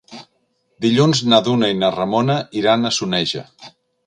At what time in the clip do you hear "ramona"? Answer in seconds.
1.99-2.39